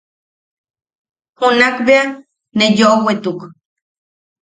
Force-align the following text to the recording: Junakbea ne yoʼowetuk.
Junakbea 1.37 2.03
ne 2.57 2.65
yoʼowetuk. 2.77 3.39